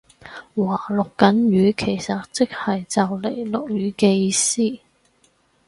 [0.55, 4.79] 話落緊雨其實即係就嚟落雨嘅意思